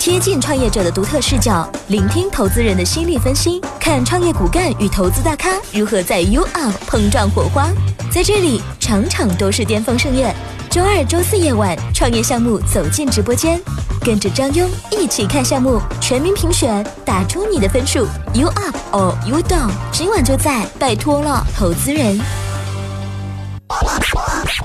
[0.00, 7.68] 贴近创业者的独特视角，聆听投资人的心理分析，看创业骨干与投资大咖如何在 U Up 碰撞火花。
[8.10, 10.34] 在这里，场场都是巅峰盛宴。
[10.70, 13.60] 周二、周四夜晚，创业项目走进直播间，
[14.00, 18.06] 跟着张庸一起看项目，全民评选，打出你的分数。
[18.32, 22.18] You Up or You Down，今晚就在，拜托了，投资人。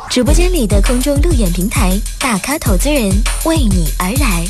[0.09, 3.11] 直播间里的空中路演平台，大咖投资人
[3.43, 4.45] 为你而来。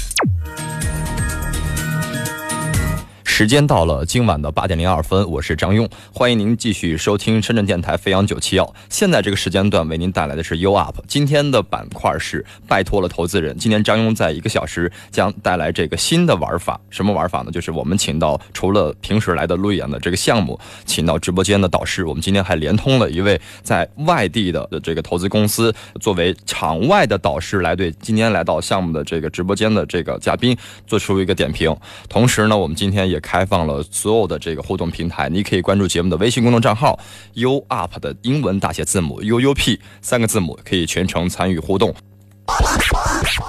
[3.38, 8.74] 时间到了，今晚的八点零二分，我是张庸，欢迎您继续收听深圳电台飞扬九七幺。
[8.89, 13.58] 现在这个时间段为您带来的是 U Up，今天的板块是拜托了投资人。
[13.58, 17.52] 今天张庸在一个小时将带来这个新的玩法，什么玩法呢？
[17.52, 22.06] 就是我们请到除了平时来的路演的这个项目，请到直播间的导师。
[22.06, 31.75] 我们今天还连通了一位在外地的这个投资公司，作为场外的导师来对今天来到项目的这个直播间的这个嘉宾做出一个点评。
[32.08, 33.22] 同时呢，我们今天也。
[33.25, 36.99] 开放了所有的这个互动平台，你可以关注节目的微信公众账号
[37.33, 41.94] “u up” 的英文大写字母 “u u p” 三个字母，可以全程参与互动。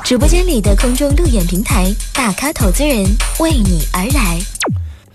[0.03, 3.05] 直播间里的空中路演平台，大咖投资人
[3.39, 4.41] 为你而来。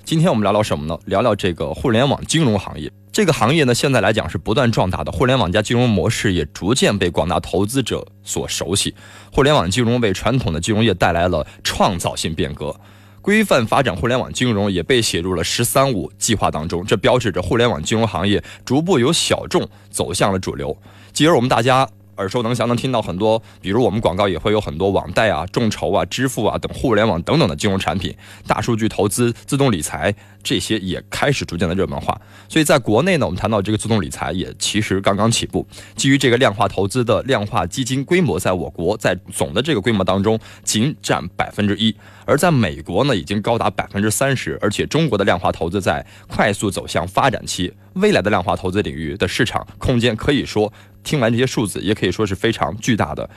[0.05, 0.97] 今天我们聊聊什么呢？
[1.05, 2.91] 聊聊这个互联网金融行业。
[3.11, 8.93] 这个行业呢，现在来讲是不断壮大的，互联网加金融模式也逐渐被广大投资者所熟悉。
[9.33, 12.75] 互联网金融为传统的金融业带来了创造性变革。
[13.21, 20.75] 规范发展互联网金融也被写入了“十三五”计划当中，这标志着互联网金融行业逐步由小众走向了主流。
[21.13, 21.87] 继而，我们大家。
[22.17, 32.19] 耳熟能详，能听到很多，比如我们广告也会有很多网贷啊、众筹啊、支付啊等互联网等等的金融产品，大数据投资、自动理财这些也开始逐渐的热门化。
[32.47, 35.65] 所以在国内呢，我们谈到这个自动理财也其实刚刚起步。
[35.95, 41.95] 基于这个量化投资的量化基金规模，在我国在总的这个规模当中仅占百分之一，
[42.25, 50.71] 而在美国呢已经高达百分之三十，而且中国的量化投资在快速走向发展期，未来的量化投资领域的市场空间可以说。
[51.03, 53.27] 听完这些数字，也可以说是非常巨大的。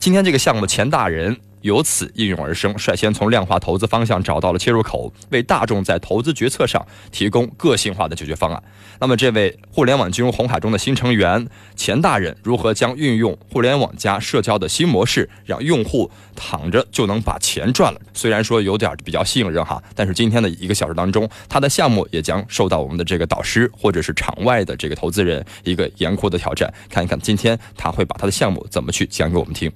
[0.00, 1.36] 今天这个项目，钱大人。
[1.62, 8.62] 由此应运而生，率先从量化投资方向找到了切入口，为大众在投资决策上提供个性化的解决方案。
[9.00, 18.00] 那么，这位互联网金融红海中的新成员钱大人，如何将运用互联网加社交的新模式，让用户躺着就能把钱赚了？
[18.12, 26.72] 虽然说有点比较吸引人哈，但是今天的一个小时当中，他的项目也将受到我们的这个导师或者是场外的这个投资人一个严酷的挑战。
[26.88, 29.70] 看一看今天他会把他的项目怎么去讲给我们听。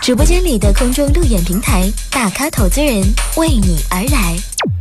[0.00, 3.02] 直播间里的空中路演平台，大咖投资人
[3.36, 4.36] 为你而来。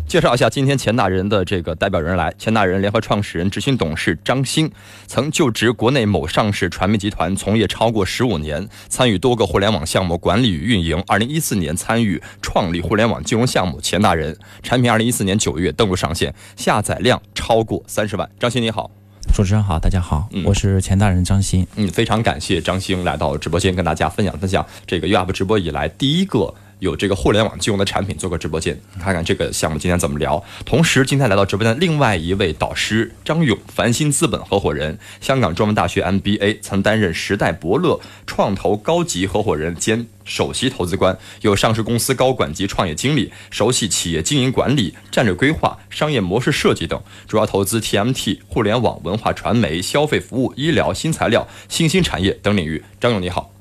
[0.08, 4.72] 介绍一下今天钱大人的这个代表人来，钱大人联合创始人、执行董事张鑫，
[5.06, 11.04] 曾就职国内某上市传媒集团，从业超过十五年，参与多个互联网项目管理与运营。
[11.06, 18.28] 二零一四年参与创立互联网金融项目，钱大人产品二零一四年九月登陆上线，下载量超过三十万。
[18.40, 18.90] 张鑫你好。
[19.34, 21.66] 主持人好，大家好，我是钱大人张鑫。
[21.76, 30.44] 嗯，非常感谢张鑫来到直播间跟大家分享分享这个 UP 直播以来第一个有这个互联网金融的产品做个直播间，看看这个项目今天怎么聊。
[30.66, 40.08] 同时，今天来到直播间另外一位导师张勇，繁星资本合伙人，香港中文大学 MBA，曾担任时代伯乐创投高级合伙人兼。
[40.24, 52.84] 首席投资官，有上市公司高管及创业经理，熟悉企业经营管理、战略规划、商业模式设计等，主要投资 TMT、互联网、文化传媒、消费服务、医疗、新材料、新兴产业等领域。
[53.02, 53.52] 张勇你好，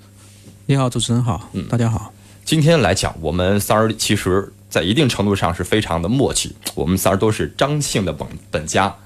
[0.66, 2.12] 你好，主持人好，嗯，大家好。
[2.48, 8.96] 今天来讲，我们三儿其实在一定程度上是非常的默契，我们三儿都是张姓的本本家。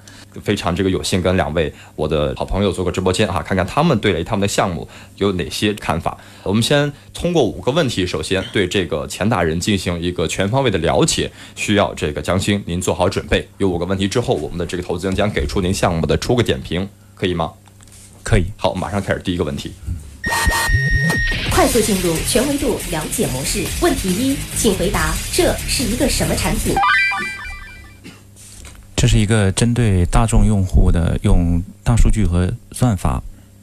[0.41, 4.87] 非常这个有幸跟两位我的好朋友做个直播间哈，看看他们对他们的项目
[5.17, 6.17] 有哪些看法。
[6.43, 13.49] 我们先通过五个问题，首先对这个钱大人进行一个全方位的了解，需要这个江青您做好准备。
[13.57, 17.51] 有五个问题之后，我们的这个投资人将给出您项目的出个点评，可以吗？
[18.23, 18.45] 可以。
[18.55, 19.73] 好，马上开始第一个问题。
[21.51, 23.63] 快速进入全维度了解模式。
[23.81, 26.73] 问题一，请回答这是一个什么产品？
[28.95, 33.21] 这是一个针对大众用户的，用大数据和算法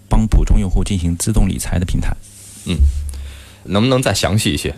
[0.09, 2.15] 帮普通用户进行自动理财的平台。
[2.67, 2.77] 嗯，
[3.65, 4.75] 能不能再详细一些？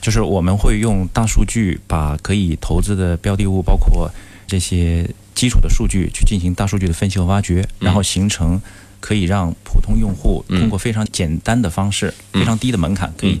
[0.00, 4.10] 就是我们会用大数据把可以投资的标的物，包括
[4.46, 8.60] 这些基础的数据，去进行大数据的分析和挖掘，然后形成
[9.06, 13.40] 可以让普通用户通过非常简单的方式、非常低的门槛，可以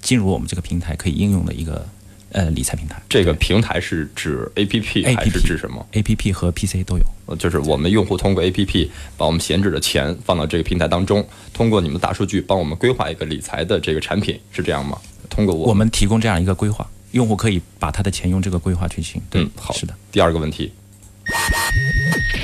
[0.00, 1.86] 进入我们这个平台，可以应用的一个。
[2.34, 11.22] 呃，理财平台，这个平台是指 A P P 还是指什么？A P P 和 P C 都有，就是我们用户通过 A P P 把我们闲置的钱放到这个平台当中，
[11.52, 14.96] 通过你们大数据帮我们规划一个理财的这个产品，是这样吗？
[15.28, 19.20] 通过我我们提供这样一个规划，用户可以把他的钱用这个规划去行。
[19.28, 19.94] 对，嗯，好，是的。。
[20.10, 20.72] 第二个问题，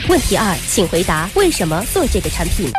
[0.08, 2.70] 问题二，请回答为什么做这个产品？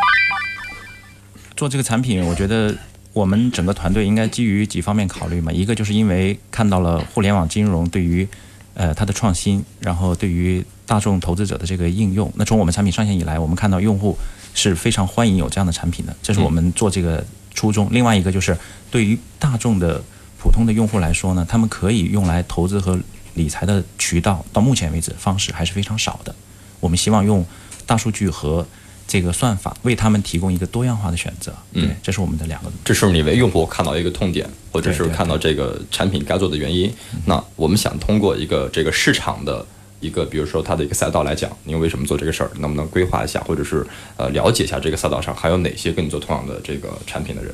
[1.55, 2.75] 做这个产品，我觉得
[3.13, 5.51] 我们整个团队应该基于几方面考虑嘛。
[5.51, 8.27] 一个就是因为看到了互联网金融对于
[8.73, 12.31] 呃它的创新，然后对于大众投资者的这个应用。
[12.35, 14.17] 那从我们产品上线以来，我们看到用户
[14.53, 17.23] 是非常欢迎有这样的产品的，这是我们做这个
[17.53, 17.89] 初衷。
[17.91, 18.57] 另外一个就是
[18.89, 20.01] 对于大众的
[20.39, 22.97] 普通的用户来说呢，他们可以用来投资和
[23.39, 26.35] 理财的渠道，到目前为止方式还是非常少的。
[26.81, 27.45] 我们希望用
[27.85, 28.67] 大数据和
[29.07, 31.53] 这个算法为他们提供一个多样化的选择。
[31.71, 32.69] 嗯对，这是我们的两个。
[32.83, 36.93] 这是你为用户看到一个痛点，或者是看到这个产品该做的原因。
[37.25, 39.65] 那我们想通过一个这个市场的
[40.01, 42.51] 一个，比如说它的一个赛道来讲，您为什么做这个事儿？
[42.59, 43.87] 能不能规划一下，或者是
[44.17, 47.53] 呃了解一下这个赛道上还有哪些跟你做同样的这个产品的人？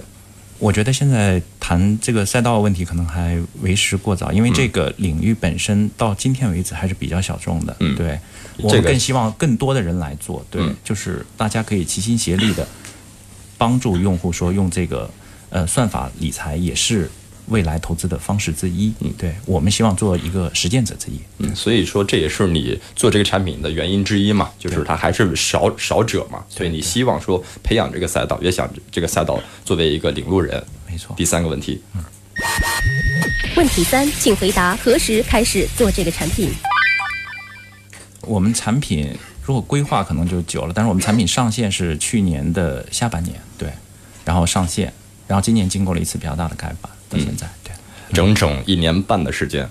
[0.57, 7.75] 我觉得现在谈这个赛道问题可能还为时过早，因为这个领域本身到今天为止还是比较小众的。
[7.79, 8.19] 嗯对，
[8.57, 10.45] 我们更希望更多的人来做。
[10.49, 12.65] 对，嗯就是大家可以齐心协力的
[13.57, 15.09] 帮助用户说用这个
[15.49, 17.09] 呃算法理财也是
[17.47, 18.93] 未来投资的方式之一。
[18.99, 21.19] 嗯，对我们希望做一个实践者之一。
[21.39, 30.63] 嗯，所以说这也是你做这个产品的原因之一嘛，就是它还是少少者嘛，所以你希望说培养这个赛道，也想这个赛道作为一个领路人。
[30.89, 31.15] 没错。
[31.17, 32.03] 第三个问题，嗯
[33.55, 36.49] 问题三，请回答何时开始做这个产品？
[38.21, 43.69] 我们产品如果规划可能就久了，但是我们产品上线是去年的下半年，对，
[44.25, 44.91] 然后上线，
[45.27, 47.73] 然后今年经过了一次比较大的开发，到现在，对，
[48.13, 49.69] 整整一年半的时间，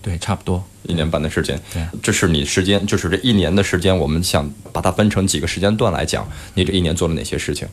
[0.00, 1.82] 对，差不多，一年半的时间，对。
[2.02, 7.66] 这是你时间，就是这一年的时间，我们想把它分成几个时间段来讲，你这一年做了哪些事情？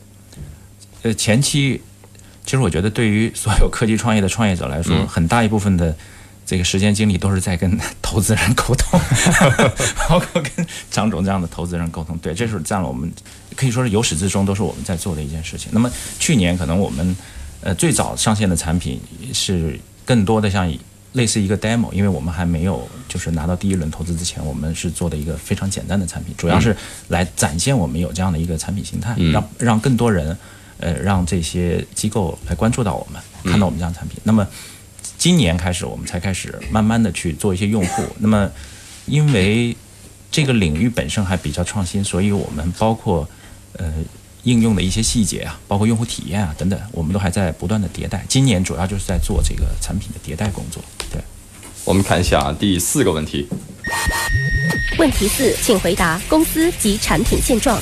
[1.02, 1.80] 呃，前期
[2.44, 5.06] 其实我觉得对于所有科技创业的创业者来说，嗯。
[5.06, 5.96] 很大一部分的
[6.44, 9.00] 这个时间精力都是在跟投资人沟通，
[10.08, 12.18] 包括跟张总这样的投资人沟通。
[12.18, 13.10] 对，这是占了我们
[13.56, 15.70] 可以说是由始至终都是我们在做的一件事情。
[15.72, 17.16] 那么去年可能我们
[17.62, 19.00] 呃最早上线的产品
[19.32, 20.72] 是更多的像
[21.12, 26.76] 类似一个 demo，因为我们还没有就是拿到第一轮投资之前，我们是做的一个非常简单的产品，主要是
[27.08, 30.36] 来展现我们有这样的一个产品形态，嗯让让更多人
[30.78, 34.18] 呃让这些机构来关注到我们，看到我们这样的产品。
[34.22, 34.46] 那么
[35.18, 38.04] 今年开始，我们才开始慢慢的去做一些用户。
[38.18, 38.48] 那么
[39.06, 39.76] 因为
[40.30, 43.28] 这个领域本身还比较创新，所以我们包括
[43.72, 43.92] 呃
[44.44, 48.24] 应用的一些细节啊，包括用户体验啊等等，我们都还在不断的迭代。
[48.28, 50.82] 今年主要就是在做这个产品的迭代工作。
[51.10, 51.20] 对，
[51.84, 53.46] 我们看一下第四个问题，
[54.98, 57.80] 问题四，请回答公司及产品现状。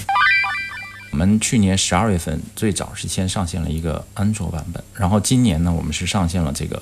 [1.11, 6.81] 我们去年十二月份最早是先上线了一个安卓版本，然后今年呢，我们是上线了这个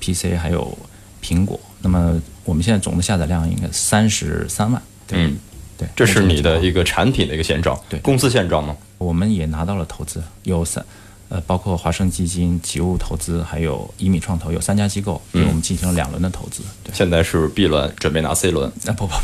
[0.00, 0.76] PC 还有
[1.22, 1.60] 苹果。
[1.80, 4.82] 那么我们现在总的下载量应该三十三万。
[5.06, 5.38] 对，嗯，
[5.78, 6.58] 对，这是你的。
[6.58, 8.76] 一个产品的一个现状，对公司现状吗？
[8.98, 10.84] 我们也拿到了投资，有三，
[11.28, 16.62] 呃，包括华盛基金、吉物投资，还有一米创投，有三家机构嗯给我们进行了两轮的投资。
[16.82, 19.16] 对，现在是 B 轮，准备拿 C 轮，啊不不不，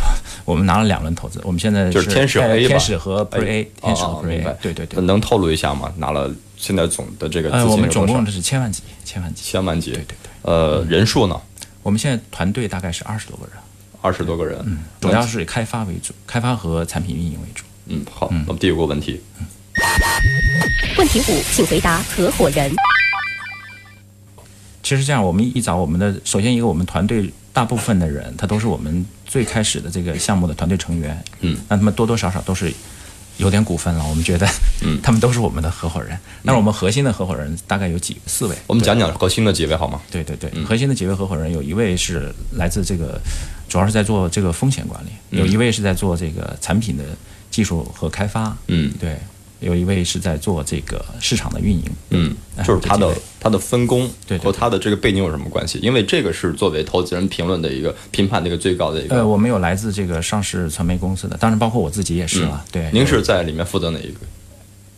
[0.44, 3.70] 我们拿了两轮投资，我们现在就是天使呃 A 吧天使和 Pre A，
[4.62, 5.02] 对对对。
[5.02, 5.92] 能透露一下吗？
[5.96, 8.24] 拿了现在总的这个我们总共？
[8.26, 9.42] 是千万级，千万级。
[9.42, 9.90] 千万级。
[9.90, 11.40] 对对对，呃，人数呢？
[11.82, 13.54] 我们现在团队大概是二十多个人，
[14.04, 14.58] 二十多个人。
[14.66, 17.64] 嗯主要是以开发为主，开发和产品运营为主。
[17.87, 18.28] 嗯，好。
[18.46, 19.18] 那么第五个问题，
[20.99, 22.70] 问题五，请回答合伙人。
[24.82, 32.70] 其实这样，我们一找我们的，首先一个我们团队大部分的人，他都是我们最开始的这个项目的团队成员，嗯，那他们多多少少都是
[33.38, 34.46] 有点股份了，我们觉得，
[34.82, 36.18] 嗯 他们都是我们的合伙人。
[36.42, 40.00] 那我们核心的合伙人大概有几四位，我们讲讲核心的几位好吗？
[40.11, 43.18] 对对对，嗯核心的几位合伙人，有一位是来自这个，
[43.75, 47.02] 主要是在做这个风险管理，嗯有一位是在做这个产品的
[47.50, 49.19] 技术和开发，嗯对，
[49.59, 55.81] 有一位是在做这个市场的运营，嗯，哎就是他的他的分工对对和他的这个背景有什么关系？
[55.83, 59.16] 因为这个是作为投资人评论的一个评判的一个最高的一个。
[59.16, 62.85] 呃，我们有来自这个上市传媒公司的，当然包括我自己也是了，对。
[62.85, 64.21] 嗯您是在里面负责哪一个？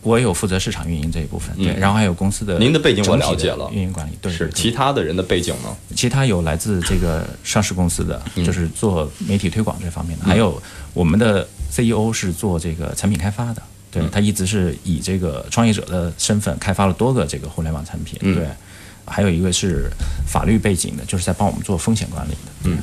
[0.07, 3.69] 我有负责市场运营这一部分，对，嗯然后还有公司的您的背景我整体的了解了。
[3.73, 5.77] 运营管理对是其他的人的背景呢？
[5.97, 8.45] 其他有来自这个上市公司的，嗯。
[8.45, 10.63] 就是做媒体推广这方面的，还有
[10.95, 13.61] 我们的 CEO 是做这个产品开发的，
[13.91, 14.09] 对、嗯。
[14.13, 18.37] 他一直是以这个创业者的身份开发了多个这个互联网产品，嗯。
[18.37, 18.47] 对，
[19.05, 19.91] 还有一个是
[20.25, 22.79] 法律背景的，就是在帮我们做风险管理的，嗯，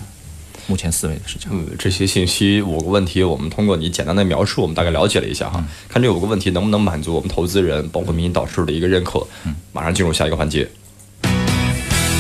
[0.68, 1.58] 目前四位的是这样。
[1.58, 5.64] 嗯，这些信息五个问题，我们通过你简单的描述，我们大概了解了一下哈。
[5.90, 9.26] 看这五个问题能不能满足我们投资人，包括民营导师的一个认可。
[9.72, 10.70] 马上进入下一个环节。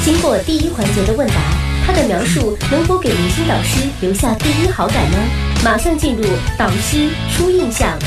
[0.03, 1.35] 经过第一环节的问答，
[1.85, 5.17] 他的描述能否给明星导师留下第一好感呢？
[5.63, 6.23] 马上进入
[6.57, 7.97] 导师初印象。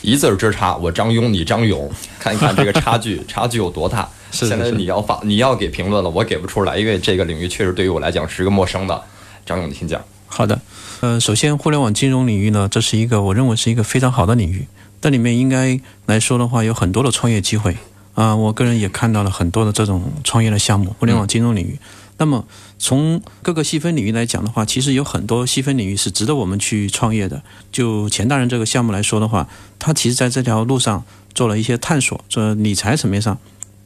[0.00, 4.08] 一字之差，我张庸，你张勇，看一看这个差距， 差距有多大？
[4.30, 9.02] 是在是你要发，你要给评论了，我给不出来，因为这个领域确实对于我来讲是一个陌生的。
[9.44, 10.00] 张勇，你请讲。
[10.26, 10.60] 好的，
[11.00, 14.66] 呃，首先互联网金融领域呢，这是一个我认为是一个非常好的领域，
[15.00, 17.76] 这里面应该来说的话，有很多的创业机会
[18.14, 21.78] 啊、我个人也看到了很多的这种创业的项目，互联网金融领域。
[22.18, 22.44] 那么
[22.78, 27.42] 从各个细分领域来讲的话，其实有很多细分领域是值得我们去创业的。
[27.72, 31.02] 就钱大人这个项目来说的话，他其实在这条路上
[31.34, 33.38] 做了一些探索，这理财层面上，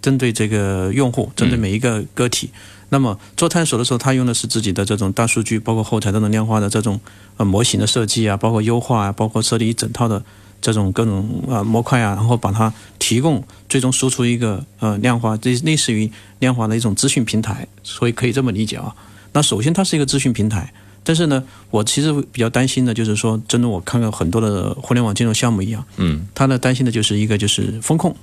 [0.05, 2.51] 针对这个用户，针对每一个个体。
[2.91, 7.01] 那么做探索的时候，他用的是自己的这种大数据，包括后台的能量化的这种
[7.39, 10.23] 呃模型的设计啊，包括优化啊，包括设立一整套的
[10.61, 18.95] 这种各种呃模块啊，然后把它提供，最终输出一个呃量化，这类似于量化的一种资讯平台，所以可以这么理解啊。
[19.33, 20.71] 那首先它是一个资讯平台，
[21.03, 28.15] 但是呢，我其实比较担心的就是说，真的我看到很多的互联网金融项目一样，嗯，他呢担心的就是一个就是风控。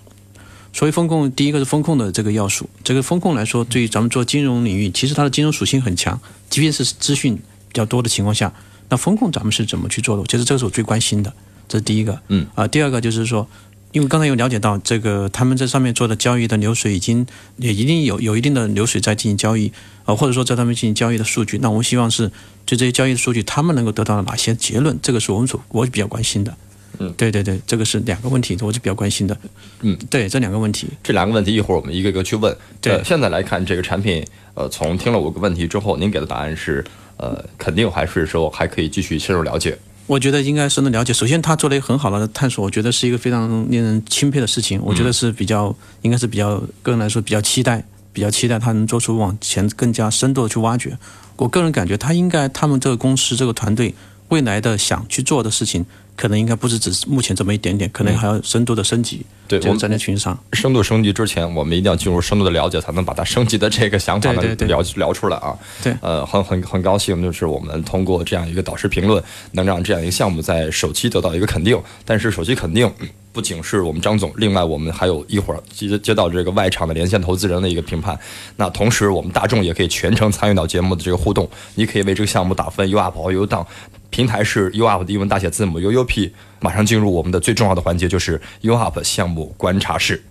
[0.73, 2.69] 所谓风控，第一个是风控的这个要素。
[2.83, 8.53] 这个风控来说，对于咱们做金融领域，其实它的金融属性很强，即便是资讯比较多的情况下，
[8.89, 10.23] 那风控咱们是怎么去做的？
[10.27, 11.33] 其实这个是我最关心的，
[11.67, 12.21] 这是第一个。
[12.29, 13.47] 嗯啊、第二个就是说，
[13.91, 19.73] 因为刚才有了解到这个他们在上面做的交易的流水已经也一定有有一定的流水在进行交易，
[20.05, 22.31] 啊、或者说在他们进行交易的数据，那我们希望是
[22.65, 24.97] 就这些交易的数据，他们能够得到哪些结论？
[25.01, 26.55] 这个是我们所我比较关心的。
[26.99, 29.37] 嗯，对对对，这个是两个问题，我是比较关心的。
[29.81, 30.87] 嗯，对这两个问题。
[31.03, 32.55] 这两个问题一会儿我们一个一个去问。
[32.79, 36.83] 对呃现在来看这个产品，呃，从听了五个问题之后，您给的答案是
[37.17, 39.77] 呃肯定，还是说还可以继续深入了解？
[40.07, 41.13] 我觉得应该深入了解。
[41.13, 44.81] 首先，他做了一个很好的探索，我觉得是一个非常令人钦佩的事情。
[44.83, 50.97] 我觉得是比较，应该是比较个人来说比较期待，比较期待他能做出往前更加深度的去挖掘。
[51.37, 53.95] 我个人感觉，他应该他们这个公司这个团队
[54.29, 59.25] 未来的想去做的事情，可能应该不是只是目前这么一点点，可能还要深度的升级。
[59.47, 60.37] 对我们在那群上。
[60.53, 65.57] 深度升级之前，我们一定要进入深度的了解，才能把它升级的这个想法呢聊聊出来啊。
[65.83, 71.77] 对呃，很很很高兴，就是我们通过这样一个导师评论，能让这样一个项目在首期得到一个肯定。
[72.05, 78.17] 但是首期肯定嗯不仅是我们张总，另外我们还有一会儿接接到这个外场的连线投资人的一个评判。
[78.57, 83.65] 那同时，我们大众也可以全程参与到节目的这个互动，你可以为这个项目打分，U up 或 U down。
[84.09, 86.33] 平台是 U up 的英文大写字母 U U P。
[86.59, 90.21] 马上进入我们的最重要的环节，就是 U up 项目观察室。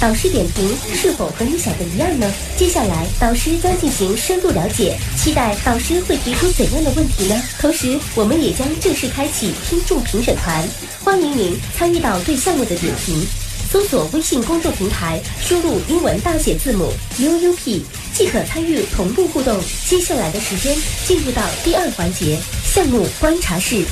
[0.00, 2.26] 导师点评是否和你想的一样呢？
[2.56, 7.38] 接下来，导师将进行深度了解，期待导师会提出怎样的问题呢？
[7.60, 10.66] 同时，我们也将正式开启听众评审团，
[11.04, 13.22] 欢迎您参与到对项目的点评。
[13.70, 19.60] 搜索微信公众平台，输入英文大写字母 UUP 即可参与同步互动。
[19.86, 20.74] 接下来的时间
[21.06, 23.84] 进入到第二环节项目观察室。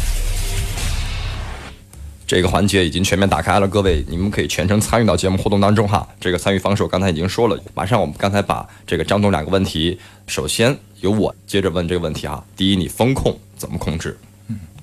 [2.28, 6.06] 这个环节已经全面打开了，各位，你们可以全程参与到节目互动当中哈。
[6.20, 12.44] 这个参与方式我刚才已经说了，马上我们刚才把这个张总两个问题，首先由我接着问这个问题哈。
[12.54, 14.14] 第一，你风控怎么控制？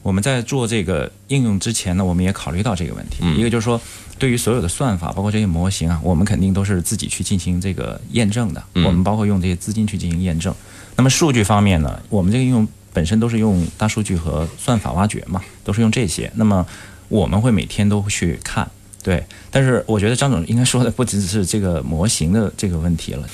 [0.02, 3.24] 我们在做这个应用之前呢，我们也考虑到这个问题。
[3.38, 3.80] 一个就是说，
[4.18, 8.64] 对于所有的算法，包括这些模型啊，我们肯定都是自己去进行这个验证的。
[8.74, 10.52] 嗯我们包括用这些资金去进行验证。
[10.96, 16.32] 那么数据方面呢，我们这个应用本身都是用大数据和算法挖掘嘛，都是用这些。
[16.34, 16.66] 那么
[17.10, 18.70] 我们会每天都去看，
[19.04, 19.24] 对。
[19.52, 23.28] 但是我觉得张总应该说的不只是这个模型的这个问题了。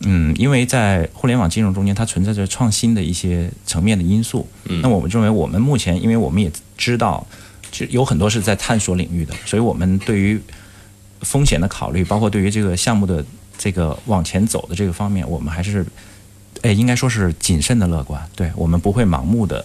[0.00, 4.46] 嗯，因为在互联网金融中间，它存在着创新的一些层面的因素。
[4.64, 7.26] 嗯那我们认为，我们目前，因为我们也知道，
[7.70, 10.38] 就有很多是在探索领域的，所以我们对于
[11.22, 13.24] 风险的考虑，包括对于这个项目的
[13.56, 15.84] 这个往前走的这个方面，我们还是，
[16.60, 18.22] 哎，应该说是谨慎的乐观。
[18.36, 19.64] 对我们不会盲目的，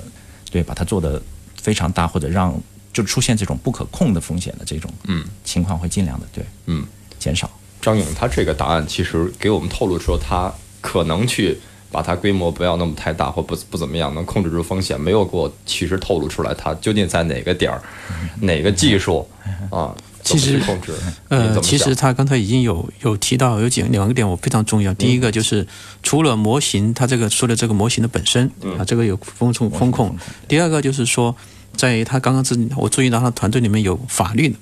[0.50, 1.22] 对把它做得
[1.62, 2.58] 非常大，或者让
[2.94, 6.86] 就出现这种不可控的风险的这种嗯情况，会尽量的对嗯，
[7.20, 7.50] 减少。
[7.82, 11.58] 张勇他这个答案其实给我们透露说他可能去
[11.92, 17.82] 把它规模不要那么太大，或不不怎么样，能控制住风险，没有给我其实透露出来他究竟在哪个点儿、
[18.42, 19.28] 哪个技术
[19.70, 19.94] 啊，
[20.24, 20.94] 其实控制？
[21.30, 24.94] 你呃，其实他刚才已经有有提到有几两个点我非常重要。
[24.94, 25.68] 第一个就是
[26.04, 30.16] 除了模型，他这个说的这个模型的本身啊，这个有风控风控。
[30.48, 31.36] 第二个就是说，
[31.76, 34.56] 在他刚刚自我注意到他团队里面有法律的。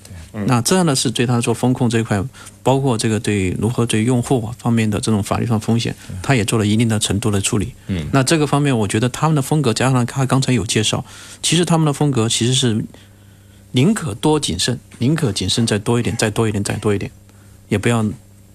[0.45, 2.23] 那这样的是对他做风控这一块，
[2.61, 7.73] 包括这个对如何对用户方面的这种法律上风险，他也做了一定的程度的处理。
[7.87, 11.03] 嗯，那这个方面，我觉得他们的风格加上他刚才有介绍，
[11.41, 12.85] 其实他们的风格其实是
[13.71, 17.11] 宁可多谨慎，宁可谨慎再多一点，再多一点，再多一点，
[17.67, 18.05] 也不要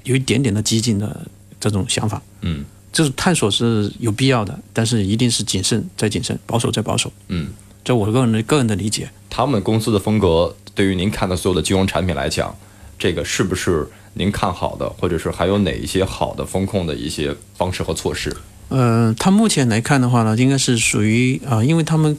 [0.05, 1.27] 有一点点的激进的
[1.59, 2.23] 这种想法。
[2.43, 7.13] 嗯就是探索是有必要的，但是一定是谨慎再谨慎，保守再保守。
[7.27, 7.49] 嗯，
[7.85, 9.11] 这我个人的个人的理解。
[9.29, 12.57] 他们公司的风格对于您看的所有的金融产品来讲，
[12.99, 18.35] 这个是不是您看好的，或者是还有哪一些好的风控的一些方式和措施？
[18.71, 22.17] 呃，它目前来看的话呢，应该是属于啊、因为他们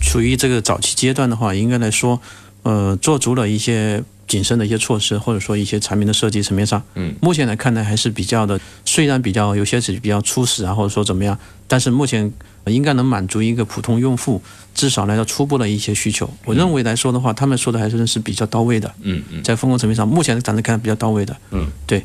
[0.00, 2.20] 处于这个早期阶段的话，应该来说，
[2.62, 12.30] 呃，做足了一些谨慎的一些措施，或者说一些产品的设计层面上，嗯，目前来看呢，还是比较的，虽然比较有些是比较初始啊，或者说怎么样，但是目前
[12.64, 14.40] 呃应该能满足一个普通用户
[14.74, 16.28] 至少来到初步的一些需求。
[16.44, 19.42] 我认为来说的话，他们说的还是是比较到位的，嗯嗯。
[19.42, 21.34] 在风控层面上，目前暂时看比较到位的。
[21.50, 22.04] 嗯，对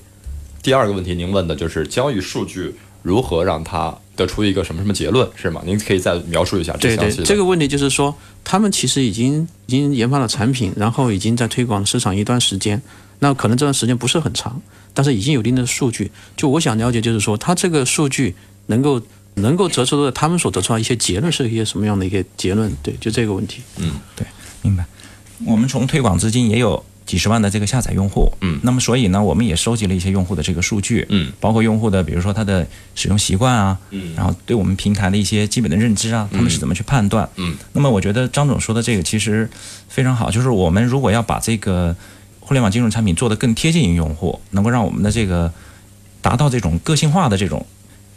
[0.62, 5.62] 第二个问题，您问的就是交易数据如何让它得出一个什么什么结论，是吗？
[5.64, 7.26] 您可以再描述一下这对对详细，的。
[7.26, 12.82] 这个问题就是说，他们其实已经已经研发了产品，然后已经在推广市场一段时间。
[13.20, 14.62] 那可能这段时间不是很长，
[14.94, 16.12] 但是已经有一定的数据。
[16.36, 19.02] 就我想了解，就是说，它这个数据能够
[19.36, 22.72] 能够得出的他们所得出来一些结论是一些什么样的一个结论？
[22.84, 23.62] 对，就这个问题。
[23.78, 24.28] 嗯，对
[24.62, 24.86] 明白。
[25.46, 28.60] 我们从推广至今也有几十万的这个下载用户，嗯。
[28.64, 34.14] 那么所以呢，我们也收集了一些用户的这个数据，嗯，包括用户的比如说他的使用习惯啊，嗯。
[34.16, 39.50] 然后对我们平台的一些基本的认知啊，他们是怎么去判断，嗯，那么我觉得张总说的这个其实
[39.88, 41.96] 非常好，就是我们如果要把这个
[42.40, 45.52] 互联网金融产品做得更贴近于用户，能够让我们的这个
[46.22, 47.66] 达到这种个性化的这种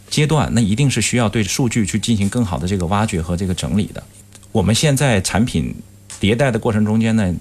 [0.09, 4.02] 阶段，那一定是需要对数据去进行更好的这个挖掘和这个整理的。
[4.52, 5.75] 我们现在产品
[6.21, 7.35] 迭代的过程中间呢，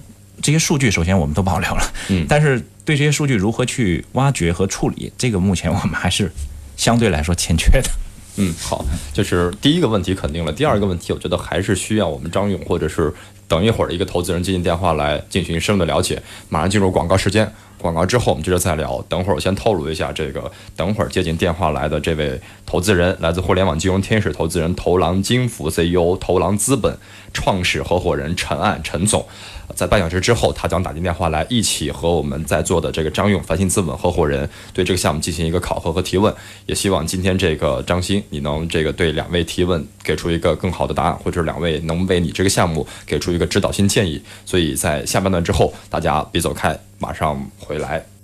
[0.46, 6.30] 这些数据首先我们都保留了，嗯但是对这些数据如何去挖掘和处理，这个目前我们还是
[6.76, 7.90] 相对来说欠缺的。
[8.36, 13.12] 嗯，好，就是第一个问题肯定了，第二个问题我觉得还是需要我们张勇或者是
[13.48, 16.22] 等一会儿的一个投资人接进电话来进行深入的了解。
[16.48, 19.04] 马上进入广告时间，广告之后我们接着再聊。
[19.08, 26.96] 等会儿我先透露一下，这个等会儿接进电话来的这位投资人，来自互联网金融天使投资人投狼金服 CEO 投狼资本
[27.32, 29.26] 创始合伙人陈岸陈总。
[29.74, 36.34] 在半小时之后，他将打进电话来，一起和我们在座的这个张勇繁星资本合伙人对这个项目进行一个考核和提问。
[36.66, 44.20] 也希望今天这个张鑫，你能这个对两位提问给出一个更好的答案，或者两位能为你这个项目给出一个指导性建议。
[44.44, 48.15] 所以在下半段之后，大家别走开，马上回来。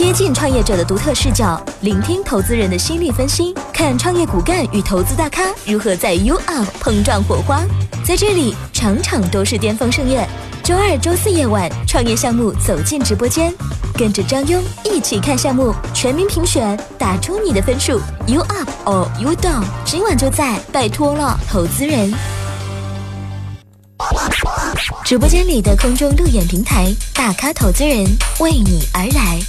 [0.00, 7.60] 贴近创业者的独特视角，聆听投资人的犀利分析，看创业骨干与投资大咖如何在 U Up 碰撞火花。
[8.02, 10.26] 在这里，场场都是巅峰盛宴。
[10.64, 13.52] 周二、周四夜晚，创业项目走进直播间，
[13.92, 18.00] 跟着张庸一起看项目，全民评选，打出你的分数。
[18.26, 19.64] U Up or U down？
[19.84, 22.10] 今晚就在，拜托了，投资人。
[25.10, 28.06] 直播间里的空中路演平台，大咖投资人
[28.38, 29.40] 为你而来。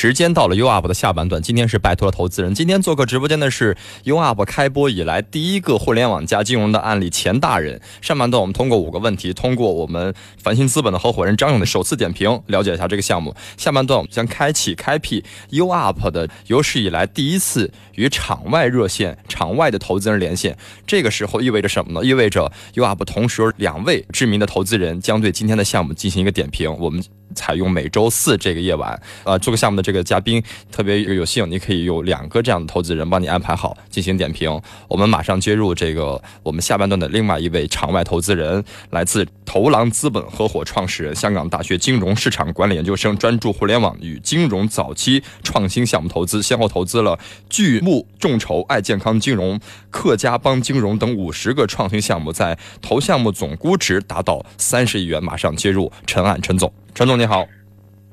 [0.00, 2.54] 时间到了 U Up 的下半段，今天是拜托了投资人。
[2.54, 7.80] 今天做客直播间的是 U Up 开播以来第一个互联网加金融的案例钱大人。
[8.00, 13.34] 上半段我们通过五个问题，通过我们繁星资本的合伙人张勇的首次点评，了解一下这个项目。
[13.56, 20.56] 下半段我们将开启开辟 U Up 的有史以来第一次与场外热线、场外的投资人连线。
[20.86, 22.06] 这个时候意味着什么呢？
[22.06, 26.72] 意味着 U Up 同时有两位知名的投资人将对今天的项目进行一个点评。
[26.78, 27.02] 我们。
[27.34, 34.60] 采用每周四这个夜晚，呃，做个项目的这个嘉宾特别有幸，你可以有两个这样的投资人帮你安排好进行点评。
[34.88, 49.60] 我们马上接入这个我们下半段的另外一位场外投资人，来自投狼资本合伙创始人，香港大学金融市场管理研究生，专注互联网与金融早期创新项目投资，先后投资了巨木众筹、爱健康金融、
[49.90, 55.22] 客家帮金融等五十个创新项目，在投项目总估值达到三十亿元。
[55.28, 56.72] 马上接入陈岸陈总。
[56.98, 57.46] 陈总你好，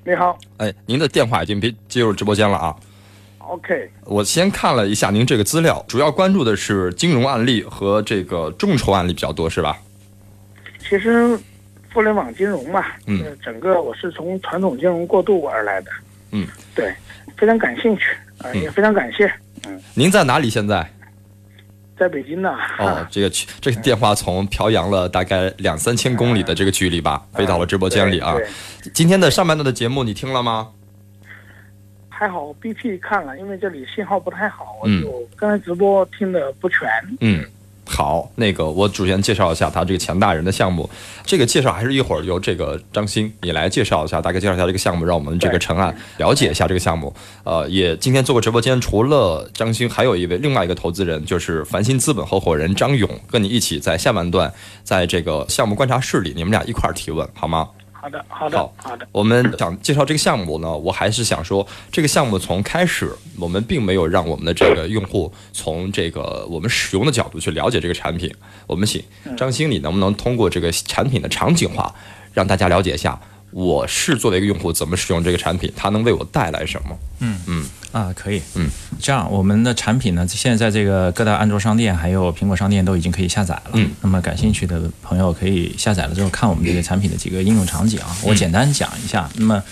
[0.03, 0.37] 你好。
[0.57, 2.75] 哎，您的电话已经被接入直播间了啊。
[3.39, 9.75] ，OK，我先看了一下您这个资料，主要关注的是金融案例和这个众筹案例比较多，是吧？
[10.87, 11.35] 其实
[11.91, 13.23] 互联网金融嘛，嗯。
[13.23, 15.89] 呃，整个我是从传统金融过渡而来的，
[16.29, 16.93] 嗯，对，
[17.35, 18.61] 非常感兴趣啊、嗯。
[18.61, 19.25] 也非常感谢，
[19.67, 19.81] 嗯。
[19.95, 20.87] 您在哪里现在？
[21.97, 23.29] 在北京呢，哦，这个
[23.61, 28.33] 这个电话从漂洋了大概两三千公里的这个距离吧， 飞到了直播间里啊。
[28.33, 28.47] 对。
[28.93, 30.69] 今天的上半段的节目你听了吗？
[32.09, 37.43] 还好 BP 看了，因为这里信号不太好，我嗯就刚才直播听的不全，嗯，
[37.87, 40.89] 好，那个我首先介绍一下他这个强大人的项目，
[41.23, 47.13] 这个介绍还是一会儿由这个张鑫你来介绍一下，大概介绍一下这个项目，让我们这个陈案了解一下这个项目。
[47.43, 54.51] 呃，也今天做过直播间，除了张鑫，还有一位另外一个投资人，就是繁星资本合伙人张勇，跟你一起在下半段
[54.83, 57.69] 在这个项目观察室里，你们俩一块儿提问，好吗？
[58.05, 59.07] 好好的，好的，好好的。
[59.11, 68.31] 我们想介绍这个项目呢，我还是想说，这个项目从开始，我们并没有让我们的这个用户从这个我们使用的角度去了解这个产品。
[68.67, 69.03] 我们请
[69.35, 71.91] 张经理能不能通过这个产品的场景化，
[72.31, 76.95] 让大家了解一下，我是作为一个用户怎么使用这个产品，它能为我带来什么？
[77.21, 77.65] 嗯嗯
[77.95, 83.71] 啊，可以，嗯，这样我们的产品呢，现在在这个各大安卓商店还有苹果商店都已经可以下载了。
[83.71, 89.29] 嗯，那么感兴趣的朋友可以下载了之后看我们这个产品的几个应用场景啊，我简单讲一下。
[89.35, 89.63] 那么，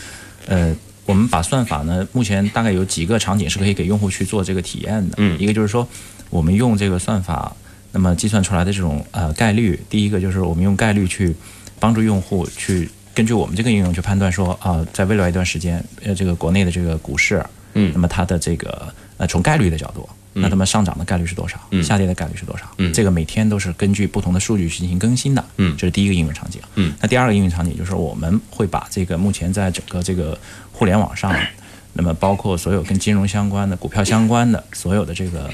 [0.47, 0.73] 呃，
[1.05, 5.15] 我们把算法呢，目前大概有几个场景是可以给用户去做这个体验的。
[5.17, 5.85] 嗯一个就是说，
[6.29, 7.53] 我们用这个算法，
[7.91, 11.35] 那么计算出来的这种呃概率，第一个就是我们用概率去
[11.77, 17.43] 帮助用户去根据我们这个应用去判断说啊、在未来一段时间，呃，这个国内的这个股市。
[17.73, 21.59] 嗯那么它的这个呃从概率的角度，那它们上涨的概率是多少？
[21.71, 22.65] 嗯下跌的概率是多少？
[22.77, 25.43] 嗯这个每天都是根据不同的数据去进行更新的。
[25.57, 26.61] 嗯这是第一个应用场景。
[26.75, 30.37] 嗯那第二个应用场景就是我们会把这个目前在整个这个
[30.71, 31.33] 互联网上，
[31.93, 35.49] 那么包括所有跟金融相关的、股票相关的所有的这个。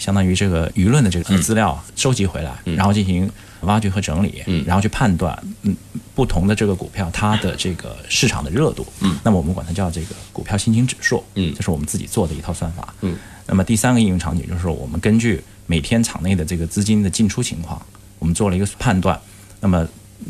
[0.00, 4.64] 相当于这个舆论的这个资料收集回来，然后进行挖掘和整理，嗯。
[4.66, 5.76] 然后去判断，嗯，
[6.14, 11.54] 不同的这个股票它的这个市场的热度，嗯，那么我们管它叫这个股票心情指数，嗯。
[11.54, 13.14] 这是我们自己做的一套算法，嗯，
[13.46, 17.80] 那么第三个应用场景就是我们根据每天场内的这个资金的进出情况，
[18.18, 19.20] 我们做了一个判断，
[19.60, 19.86] 那么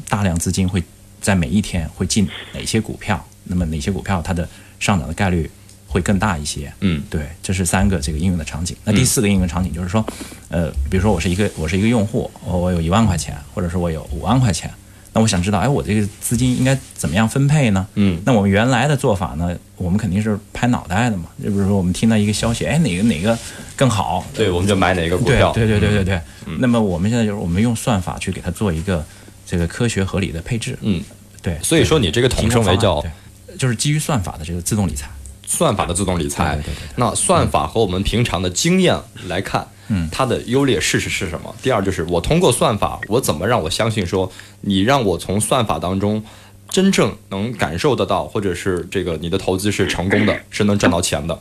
[0.09, 0.83] 大量资金会
[1.21, 4.49] 在每一天会进哪些股票，那么哪些股票它的
[4.81, 5.49] 上涨的概率
[5.91, 8.77] 会更大一些，嗯对，这是三个这个应用的场景。
[8.85, 10.05] 那第四个应用场景就是说，
[10.49, 14.71] 呃，比如说我是一个我是一个用户，我我有一万块钱，或者是我有五万块钱，
[15.13, 17.85] 那我想知道，哎，我这个资金应该怎么样分配呢？
[17.97, 21.25] 嗯那我们原来的做法呢，我们肯定是拍脑袋的嘛。
[21.43, 23.37] 就比如说我们听到一个消息，哎，哪个哪个
[23.75, 25.53] 更好，对，我们就买哪个股票？
[25.53, 26.21] 对对对对对。
[26.47, 29.05] 嗯那么我们现在就是我们用算法去给它做一个
[29.45, 30.79] 这个科学合理的配置。
[30.83, 31.03] 嗯，
[31.43, 31.59] 对。
[31.63, 33.11] 所以说你这个统称为叫对
[33.57, 35.11] 就是基于算法的这个自动理财。
[35.51, 36.55] 算法的自动理财。
[36.55, 41.53] 对对对对那算法和我们平常的经验来看，嗯它的优劣势是是什么？
[41.61, 46.23] 第二就是我通过算法，我怎么让我相信说你让我从算法当中
[46.71, 51.37] 真正能感受得到，或者是这个你的投资是成功的， 是能赚到钱的。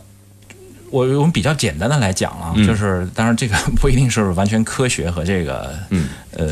[0.91, 6.47] 我我们比较简单的来讲啊，嗯就是当然这个不一定是完全科学和这个嗯呃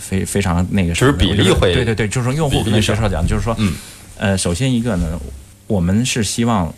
[0.00, 3.74] 非非常那个什么的，只是比例会对对对，就是说用户可能比例上学说讲，就是说嗯
[4.16, 5.20] 呃，首先一个呢，
[5.66, 6.72] 我们是希望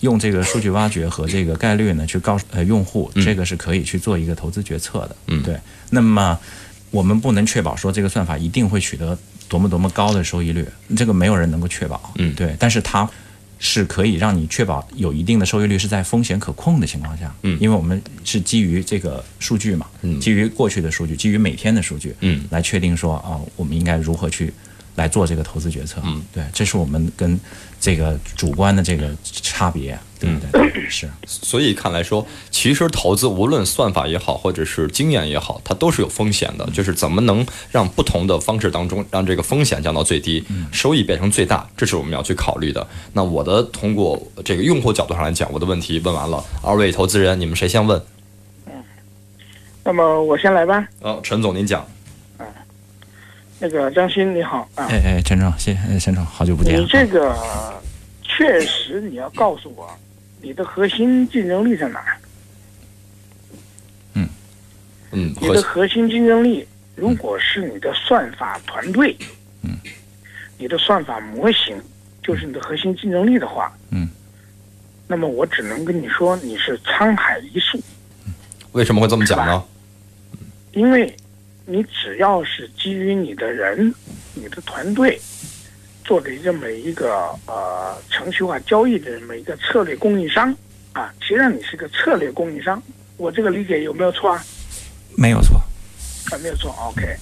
[0.00, 5.16] 用这个数据挖掘和这个概率呢，去告诉呃用户，嗯这个是可以去做一个投资决策的。
[5.26, 5.58] 嗯对。
[5.90, 6.38] 那么
[6.90, 12.12] 我们不能确保说这个算法一定会取得多么多么高的收益率，这个没有人能够确保。
[12.16, 12.54] 嗯对。
[12.58, 13.08] 但是它
[13.58, 17.34] 是可以让你确保有一定的收益率是在风险可控的情况下。
[17.42, 24.52] 嗯因为我们是基于这个数据嘛，嗯基于过去的数据，基于每天的数据，嗯来确定说啊，我们应该如何去
[24.94, 26.00] 来做这个投资决策。
[26.04, 27.38] 嗯，对，这是我们跟
[27.80, 30.88] 这个主观的这个差别，对不对？
[30.90, 36.66] 是，所以看来说，其实投资无论算法也好，或者是经验也好，它都是有风险的。
[36.70, 42.86] 就是怎么能让不同的方式当中，让这个风险降到最低，收益变成最大，这是我们要去考虑的。
[43.12, 48.00] 那我的通过这个用户角度上来讲，我的问题问完了，二位投资人，你们谁先问？
[49.84, 50.86] 那么我先来吧。
[51.00, 51.86] 哦，陈总您讲。
[53.58, 56.80] 那个张鑫你好啊，哎哎，陈总，谢谢，哎陈总，好久不见。
[56.80, 57.36] 你这个
[58.22, 59.90] 确实你要告诉我，
[60.40, 62.16] 你的核心竞争力在哪儿？
[65.10, 69.16] 嗯，你的核心竞争力，如果是你的算法团队，
[69.62, 69.70] 嗯，
[70.58, 71.74] 你的算法模型
[72.22, 74.06] 就是你的核心竞争力的话，嗯，
[75.06, 77.82] 那么我只能跟你说你是沧海一粟，
[78.72, 79.64] 为什么会这么讲呢？
[80.72, 81.12] 因为
[81.70, 83.94] 你只要是基于你的人、
[84.32, 85.20] 你的团队
[86.02, 90.50] 做的这么一个呃程序化交易的这么一个策略供应商
[90.94, 92.82] 啊，其实上你是个策略供应商，
[93.18, 94.42] 我这个理解有没有错啊？
[95.14, 95.58] 没有错，
[96.30, 97.14] 啊，没有错，OK。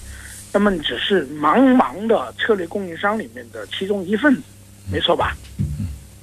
[0.53, 4.41] 那么你只是茫茫的策略供应商里面的其中一份子，
[4.89, 5.35] 没错吧？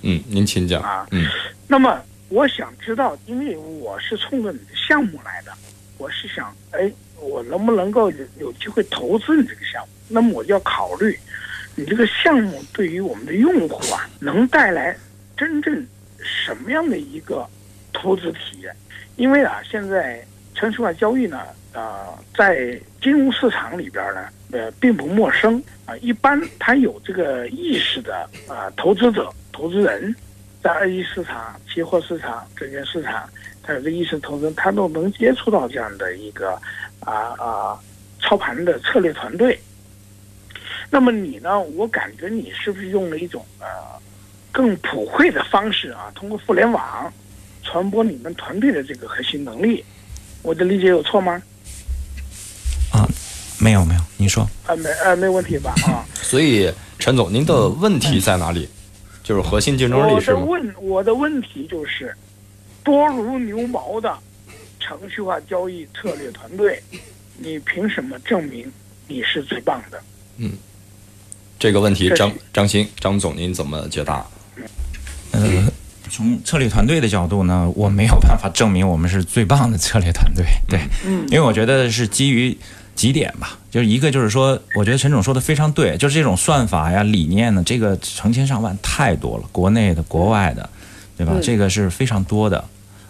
[0.00, 0.82] 嗯，您请讲。
[0.82, 1.26] 啊，嗯
[1.68, 5.52] 那么我想知道，因为我是冲着你的项目来的，
[5.98, 6.90] 我是想，哎，
[7.24, 9.88] 我能不能够有有机会投资你这个项目？
[10.08, 11.18] 那么我就要考虑，
[11.74, 14.96] 你这个项目对于我们的用户啊，能带来
[15.36, 15.74] 真正
[16.18, 17.46] 什么样的一个
[17.92, 18.74] 投资体验？
[19.16, 21.40] 因为啊，现在城市化交易呢，
[21.72, 22.06] 呃，
[22.36, 30.14] 在金融市场里边呢，呃，并不陌生啊、一般他有这个意识的啊、投资者、投资人，
[30.62, 33.28] 在二级市场、期货市场、证券市场，
[33.62, 36.58] 他有这意识投资，他都能接触到这样的一个
[37.04, 37.78] 啊啊、
[38.20, 39.58] 操盘的策略团队。
[40.90, 41.60] 那么你呢？
[41.60, 43.66] 我感觉你是不是用了一种呃
[44.52, 46.12] 更普惠的方式啊？
[46.14, 47.12] 通过互联网
[47.62, 49.84] 传播你们团队的这个核心能力，
[50.42, 51.42] 我的理解有错吗？
[52.92, 53.08] 啊，
[53.58, 54.48] 没有没有，你说。
[54.66, 55.74] 啊，没啊没问题吧？
[55.86, 58.68] 啊， 所以陈总，您的问题在哪里？
[59.24, 60.40] 就是核心竞争力我是吗？
[60.40, 62.14] 的问我的问题就是，
[62.84, 64.16] 多如牛毛的
[64.84, 66.82] 程序化交易策略团队，
[67.38, 68.70] 你凭什么证明
[69.08, 69.98] 你是最棒的？
[70.36, 70.52] 嗯
[71.58, 74.26] 这个问题，张张鑫张总您怎么解答？
[75.32, 75.66] 嗯，
[76.10, 82.56] 从策略团队的角度呢，我没有办法证明我们是最棒的策略团队，对，嗯因为我觉得是基于
[82.94, 90.68] 几点吧，就是一个就是说，我觉得陈总说的非常对，就是这种算法呀、理念呢，这个成千上万太多了，国内的、国外的，
[91.16, 91.32] 对吧？
[91.34, 92.62] 嗯这个是非常多的，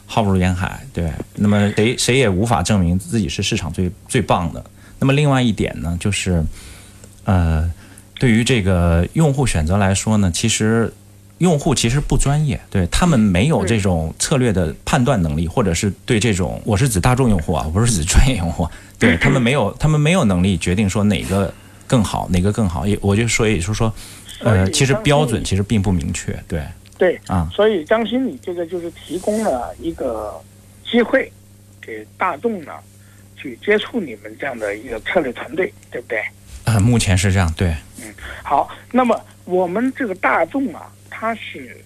[0.07, 1.11] 浩如烟海，对。
[1.37, 4.65] 那么谁谁也无法证明自己是市场最最棒的。
[4.99, 6.43] 那么另外一点呢，就是
[7.25, 7.71] 呃，
[8.19, 10.93] 对于这个用户选择来说呢，其实
[11.39, 21.53] 用户其实不专业，对他们没有这种策略的判断能力，或者是对这种我是指大众用户啊，我不是指专业用户，对 他们没有他们没有能力决定说哪个
[21.87, 22.87] 更好，哪个更好。
[22.87, 23.93] 也我就所以就是说，
[24.41, 26.63] 呃，其实标准其实并不明确，对
[27.05, 30.41] 对，啊，所以张鑫，你这个就是提供了一个
[30.91, 31.31] 机会
[31.83, 32.73] 给大众呢
[33.37, 36.23] 去接触你们这样的一个策略团队，对不对？
[36.65, 37.69] 呃，目前是这样，对。
[38.01, 41.77] 嗯好，那么我们这个大众啊，它是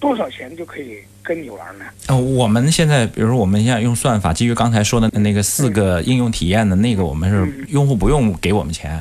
[0.00, 1.84] 多少钱就可以跟你玩呢？
[2.08, 9.00] 呃，我们现在，比如说我们现在用算法，基于刚才说的那个四个应用体验的那个，我们是嗯用户不用给我们钱，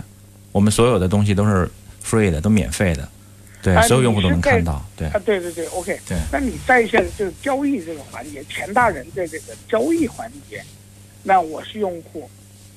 [0.51, 1.67] 我们所有的东西都是
[2.03, 3.09] free 的，都免费的，
[3.61, 5.07] 对，啊所有用户都能看到，对。
[5.09, 5.99] 啊，对对对，OK。
[6.07, 10.63] 对那你在线就是交易这个环节，钱大人的这个交易环节，
[11.23, 12.29] 那我是用户，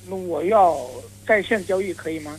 [0.07, 0.77] 那我要
[1.25, 2.37] 在线交易可以吗？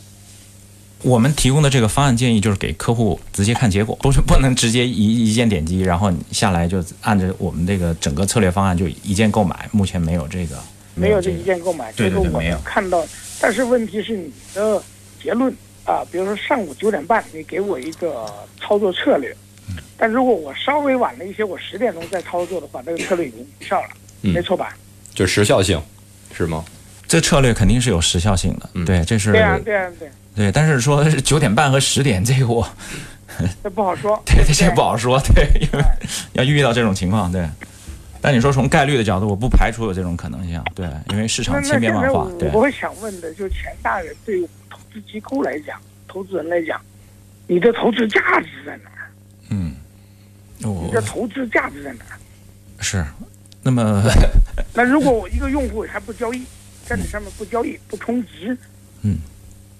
[1.03, 9.67] 我们提供的这个方案建议就是给客户直接看结果， 不是不能直接一一键点击，然后你下来就按照我们这个整个策略方案就一键购买。
[9.71, 10.57] 目前没有这个，
[10.95, 11.43] 没有这一。
[11.43, 13.05] 键购买，对这个我没有看到。
[13.39, 14.81] 但是问题是你的
[15.21, 15.53] 结论
[15.85, 18.25] 啊，比如说上午九点半你给我一个
[18.59, 19.31] 操作策略，
[19.69, 23.89] 嗯但如果我稍微晚了一些，我十点钟再操作的话，那个策略已经无效了，
[24.23, 24.75] 嗯没错吧？
[25.13, 25.81] 就时效性
[26.35, 26.65] 是吗？
[27.07, 32.67] 这策略肯定是有时效性的，嗯对，这是对啊，对啊，对，对但是说是九点半和十点，这个我
[33.63, 34.21] 这不好说。
[34.25, 35.83] 对这不好说，对，因为
[36.33, 37.47] 要遇到这种情况，对。
[38.21, 44.41] 但你说从概率的角度，我不排除有这种可能性，对，因为市场千变万化，对我我会想问的，就钱大人对
[44.95, 45.77] 资机构来讲，
[46.07, 46.81] 投资人来讲，
[47.47, 49.11] 你的投资价值在哪儿？
[49.49, 49.75] 嗯，
[50.59, 52.15] 你的投资价值在哪儿？
[52.79, 53.03] 是，
[53.61, 54.01] 那么
[54.73, 56.45] 那如果我一个用户还不交易，
[56.85, 58.57] 在你上面不交易不充值，
[59.01, 59.17] 嗯，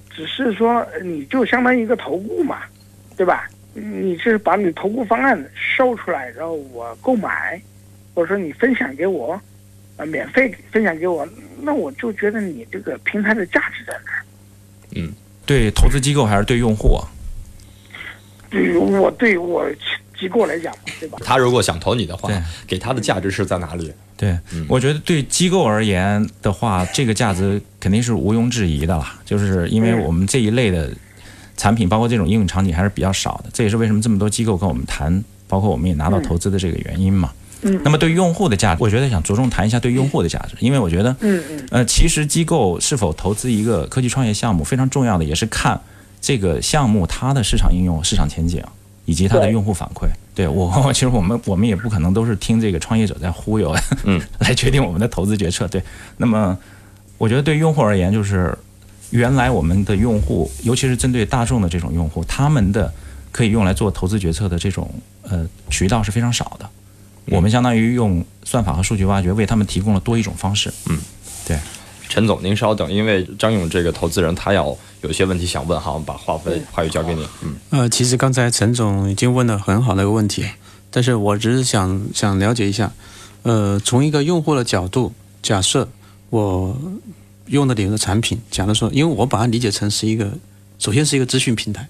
[0.10, 2.64] 只是说呃你就相当于一个投顾嘛，
[3.16, 3.48] 对吧？
[3.74, 7.62] 你是把你投顾方案收出来，然后我购买，
[8.14, 9.40] 或者说你分享给我，
[9.96, 11.26] 呃，免费分享给我，
[11.62, 14.12] 那我就觉得你这个平台的价值在哪
[15.02, 15.10] 儿？
[15.46, 17.06] 对投资机构还是对用户啊？
[18.50, 19.64] 对于我对我
[20.20, 21.18] 机构来讲，对吧？
[21.24, 23.92] 他如果想投你的话对，给他的价值是在哪里？
[24.18, 29.20] 对，嗯我觉得对机构而言的话，这个价值肯定是毋庸置疑的啦。
[29.26, 30.90] 就是因为嗯我们这一类的
[31.58, 37.30] 产品，包括这种应用场景还是比较少的，这也是为什么这么多机构跟我们谈，包括我们也拿到投资的这个原因嘛。
[37.34, 37.42] 嗯
[37.84, 45.80] 那么对用户的价值，我觉得想着重谈一下对用户的价值，因为我觉得，嗯嗯呃，其实机构是否投资一个科技创业项目，非常重要的也是看
[46.22, 48.64] 这个项目它的市场应用、市场前景
[49.06, 50.08] 以及它的用户反馈。
[50.36, 55.68] 对我， 其实我们我们也不可能都是听这个创业者在忽悠，嗯，来决定我们的投资决策。
[55.68, 55.82] 对，
[56.18, 56.58] 那么
[57.18, 58.56] 我觉得对用户而言，就是
[59.12, 62.94] 原来我们的用户，尤其是针对大众的这种用户，他们的
[63.32, 66.70] 可以用来做投资决策的这种呃渠道是非常少的。
[67.28, 70.72] 我们相当于用算法和数据挖掘为他们提供了多一种方式。
[70.88, 70.98] 嗯，
[71.48, 71.60] 对
[72.08, 77.28] 陈总，您稍等，因为张勇这个投资人他要有些问题想问哈，我们把话费话语交给你。
[77.42, 80.46] 嗯，呃，其实刚才陈总已经问了很好的一个问题，
[80.92, 82.92] 但是我只是想想了解一下，
[83.42, 85.90] 呃，从一个用户的角度，假设
[86.30, 86.80] 我
[87.48, 90.32] 用的你们的产品，假如说，因为我把它理解成是一个，
[90.78, 91.88] 首先是一个资讯平台，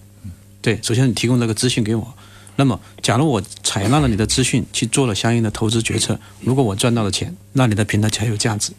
[0.61, 2.13] 对，首先你提供这个资讯给我，
[2.57, 8.71] 那么假如我采纳了你的资讯去做了相应的投资决策，如果我赚到了钱，那你的平台才有价值。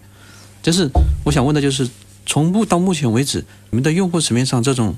[0.62, 0.88] 就是
[1.24, 1.88] 我想问的就是，
[2.24, 4.96] 从目到目前为止，你们的用户层面上这种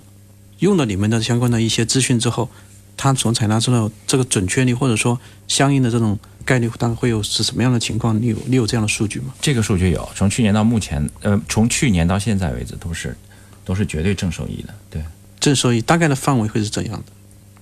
[0.61, 2.49] 用了你们的相关的一些资讯之后，
[2.97, 8.19] 他所采纳出的这个准确率，或者说相应的这种概率，大概会有是什么样的情况？
[8.23, 9.35] 你有你有这样的数据吗？
[9.41, 13.17] 这个数据有，从去年到目前，呃，从去年到现在为止都是
[13.65, 14.73] 都是绝对正收益的。
[14.89, 15.03] 对，
[15.39, 17.13] 正收益大概的范围会是怎样的？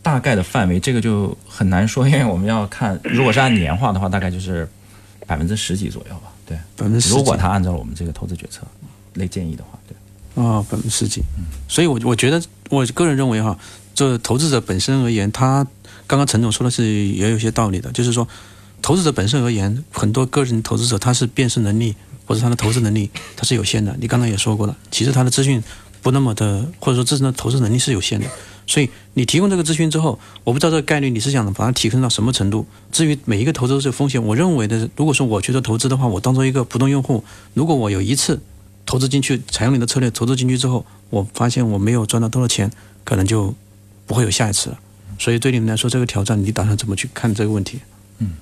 [0.06, 4.68] 大概的范围这个就很难说，因为我们要看， 如果是按年化的话，大概就是
[5.26, 6.30] 百分之十几左右吧。
[6.46, 7.12] 对，百分之十？
[7.12, 8.60] 如果他按照我们这个投资决策
[9.14, 10.40] 类建议的话，对。
[10.40, 11.22] 啊，百分之十几。
[11.36, 12.40] 嗯，所以，我我觉得，
[12.70, 13.58] 我个人认为哈，
[13.96, 15.66] 这投资者本身而言，他
[16.06, 18.28] 刚刚陈总说的是也有些道理的，就是说，
[18.80, 23.96] 投资者本身而言，很多个人投资者他是辨识能力或者他的投资能力 他是有限的。
[23.98, 25.60] 你刚才也说过了，其实他的资讯
[26.00, 28.28] 不那么的，或者说自身的投资能力是有限的。
[28.66, 32.66] 所以你提供这个资讯之后，我不知道这个概率你是想把它提升到什么程度。
[32.90, 37.22] 至于每一个投资都是风险，我认为的，如果说我去做投资的话，我当做一个普通用户，
[37.54, 38.40] 如果我有一次
[38.84, 42.70] 投资进去，采用你的策略投资进去之后，我发现我没有赚到多少钱，
[43.04, 43.54] 可能就
[44.04, 44.78] 不会有下一次了。
[45.18, 47.78] 所以对你们来说，这个挑战你打算怎么去看这个问题？
[48.18, 48.32] 嗯，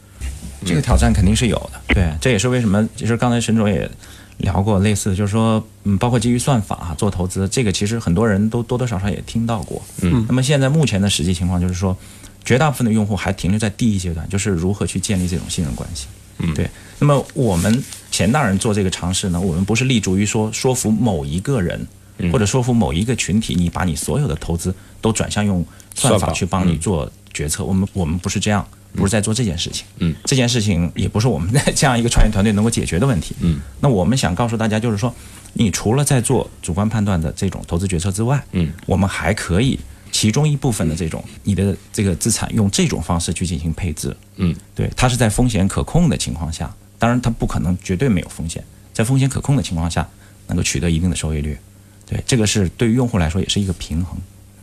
[0.64, 1.94] 这个挑战肯定是有的。
[1.94, 3.90] 对，这也是为什么，其实刚才沈总也。
[4.38, 9.82] 聊过类似，就是说，嗯，包括基于算法做投资，这个其实很多人都多多少少也听到过。
[10.02, 11.96] 嗯，那么现在目前的实际情况就是说，
[12.44, 16.06] 绝大部分的用户还停留在第一阶段，就是如何去建立这种信任关系。
[16.38, 16.68] 嗯，对。
[16.98, 21.86] 那么我们钱大人做这个尝试呢，我们不是立足于说说服某一个人，
[22.32, 27.64] 或者说服某一个群体，你把你所有的投资都转向用算法去帮你做决策。
[27.64, 28.66] 我们我们不是这样。
[28.94, 35.12] 不是在做这件事情，嗯，这件事情也不是我们 这样一个创业团队能够解决的问题，嗯，那我们想告诉大家就是说，
[35.52, 39.78] 你除了在做主观判断的这种投资决策之外，嗯，我们还可以
[40.12, 50.08] 其中一部分的这种你的这个资产用这种方式去进行配置，嗯，对，它是在风险可控的情况下，当然它不可能绝对没有风险，在风险可控的情况下
[50.46, 51.58] 能够取得一定的收益率，
[52.06, 54.16] 对，这个是对于用户来说也是一个平衡，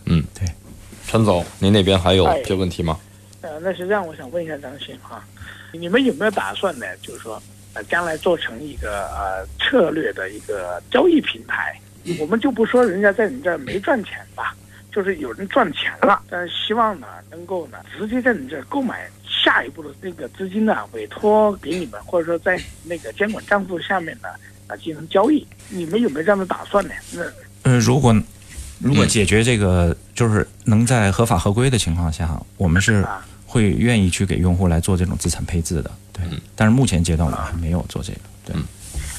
[0.06, 0.48] 嗯，对，
[1.08, 2.98] 陈总，您那边还有些问题吗？
[3.42, 5.24] 呃，那实际上我想问一下张鑫哈，
[5.72, 6.86] 你们有没有打算呢？
[7.02, 7.42] 就是说，
[7.74, 11.80] 呃，将来做成一个呃策略的一个交易平台？
[12.20, 14.56] 我们就不说人家在你这儿没赚钱吧，
[14.92, 24.30] 就是有人赚钱了，但是希望呢能够呢直接在你这儿购买下一步的那个资金呢委托给你们，或者说在那个监管账户下面呢
[24.68, 25.46] 啊进行交易。
[25.70, 26.94] 你们有没有这样的打算呢？
[27.12, 27.24] 那
[27.64, 28.12] 呃，如果
[28.82, 33.06] 如果解决这个，就是能在合法合规的情况下，我们是。
[33.54, 36.24] 会愿意去给用户来做这种资产配置的，对。
[36.56, 38.56] 但是目前阶段我们还没有做这个，对。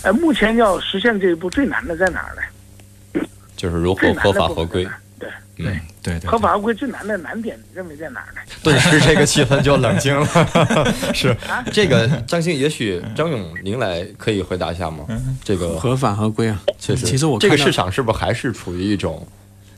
[0.04, 3.20] 呃，目前要实现这一步最难的在哪儿呢？
[3.58, 4.88] 就是如何合法合规。
[5.18, 8.40] 对对对对合法合规最难的难点，你认为在哪儿呢？
[8.62, 10.26] 顿时这个气氛就冷静了。
[11.12, 11.36] 是
[11.70, 15.04] 这个张鑫，也许张勇您来可以回答一下吗？
[15.44, 19.28] 这个合法合规啊，确实，其实我这个市场是不是还是处于一种？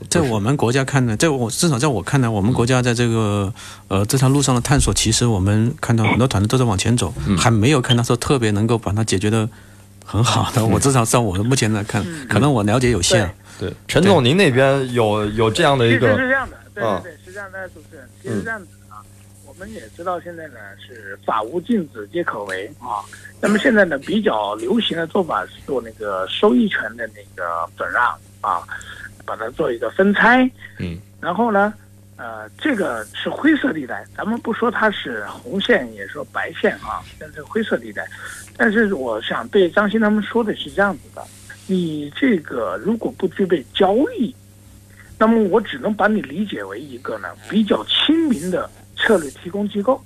[0.09, 3.53] 在我们国家看呢，在我至少在我看来，我们国家在这个
[3.87, 9.47] 呃这条路上的探索，其实我们看到很多团队都在往前走，还没有看到说特别能够把它解决的
[10.05, 10.65] 很好的。
[10.65, 13.33] 我至少在我的目前来看，可能我了解有限。
[13.59, 16.09] 对，陈总，您那边有有这样的一个？
[16.17, 18.99] 是这样的，对对对，是这样的，主持人，其实这样子啊，
[19.45, 22.99] 我们也知道现在呢是法无禁止皆可为啊。
[23.39, 27.43] 那么现在呢比较流行的做法是做那个收益权的那个
[27.77, 28.61] 转让啊。
[29.25, 31.73] 把它做一个分拆，嗯，然后呢，
[32.15, 38.07] 呃，这个是灰色地带，咱们不说它是红线，也说白线啊，但是灰色地带。
[38.55, 41.25] 但是我想对张鑫他们说的是这样子的：
[41.67, 44.33] 你这个如果不具备交易，
[45.17, 50.01] 那么我只能把你理解为一个呢比较亲民的策略提供机构，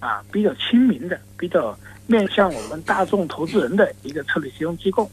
[0.00, 5.08] 啊，比较亲民的、比较面向我们大众投资人的一个策略提供机构。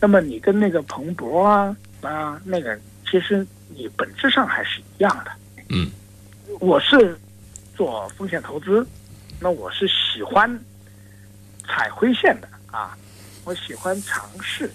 [0.00, 1.74] 那么你跟那个彭博啊。
[2.06, 2.78] 啊，那个
[3.10, 5.30] 其实你本质上还是一样的。
[5.70, 5.90] 嗯，
[6.60, 7.18] 我是
[7.74, 8.86] 做风险投资，
[9.40, 10.48] 那我是喜欢
[11.66, 12.96] 踩灰线的啊，
[13.44, 14.70] 我喜欢尝试，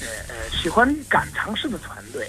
[0.00, 2.28] 呃呃，喜欢敢尝试的团队。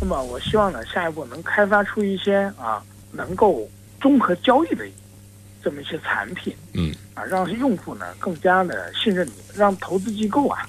[0.00, 3.68] 那么我希望呢，下一步能开发出一些啊，能够
[4.00, 4.84] 综合交易的
[5.62, 6.54] 这么一些产品。
[6.72, 10.68] 嗯，啊，让用户呢更加的信任你，让投资机构啊。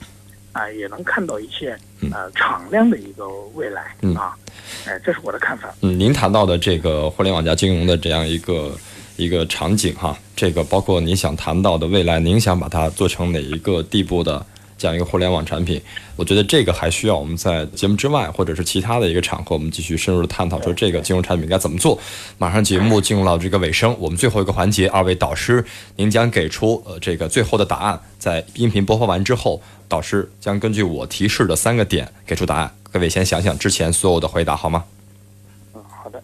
[0.56, 1.78] 啊，也能看到一些
[2.14, 3.82] 呃敞亮的一个未来
[4.16, 4.34] 啊，
[4.86, 5.68] 哎，这是我的看法。
[5.82, 8.72] 嗯，您谈到的这个互联网加金融的这样一个
[9.18, 14.46] 一个场景哈，这个包括您想谈到的未来，您想把它做成哪一个地步的？
[14.78, 15.82] 这样一个互联网产品，
[16.18, 21.98] 我觉得这个还需要我们在节目之外，或者是其他的一个场合，我们继续深入的探讨，说这个金融产品该怎么做。
[22.38, 25.64] 马上节目进入到这个尾声，我们最后一个环节，二位导师，
[25.96, 27.98] 您将给出呃这个最后的答案。
[28.20, 32.72] 在音频播放完之后，导师将根据我提示的三个点给出答案。
[32.92, 34.84] 各位先想想之前所有的回答好吗？
[35.74, 36.22] 嗯，好的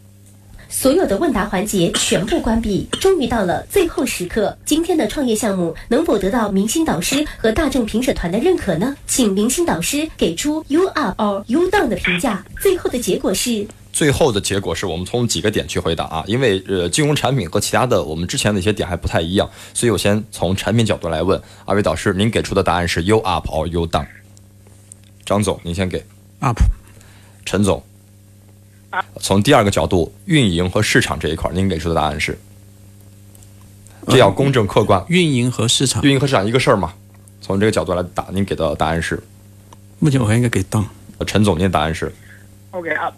[0.69, 4.57] 所有的问答环节全部关闭，终于到了最后时刻。
[4.65, 8.95] 今天的创业项目能否得到明星导师和大众评审团的认可呢？
[9.05, 12.43] 请明星导师给出 “you are or “you down” 的评价。
[12.61, 24.07] 最后的结果是最后的结果是我们从几个点去回答啊，因为呃金融产品和其他的我们之前的一些点还不太一样，所以我先从产品角度来问二位导师，您给出的答案是 U up or U down？
[25.25, 26.03] 张总，您先给。
[26.39, 26.57] up
[27.45, 27.83] 陈总，
[29.19, 32.37] 从第二个角度，运营和市场这一块儿，您给出的答案是？
[34.07, 35.05] 这要公正客观。
[35.09, 36.93] 运营和市场，运营和市场一个事儿嘛？
[37.41, 39.21] 从这个角度来答，您给的答案是？
[39.99, 40.85] 目前我还应该给 down。
[41.19, 42.11] 呃陈总，您的答案是
[42.71, 43.11] ？OK 啊，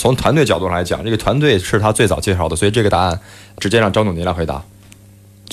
[0.00, 3.20] 从团队角度上来讲，这个团队是他最早介绍的，所以这个答案
[3.58, 4.64] 直接让张总您来回答。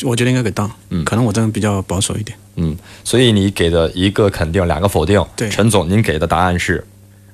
[0.04, 0.70] 我觉得应该给 down。
[0.89, 2.38] 嗯可能我真的比较保守一点。
[2.56, 2.74] 嗯，
[3.04, 5.22] 所以你给的一个肯定，两个否定。
[5.36, 6.82] 对陈总，您给的答案是